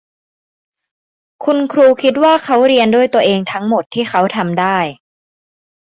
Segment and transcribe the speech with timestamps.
[1.43, 4.77] คุณครูคิดว่าเขาเรียนด้วยตัวเองทั้งหมดที่เขาทำได้